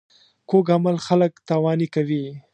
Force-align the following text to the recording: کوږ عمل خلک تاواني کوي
کوږ 0.49 0.65
عمل 0.75 0.95
خلک 1.07 1.31
تاواني 1.47 1.87
کوي 1.95 2.23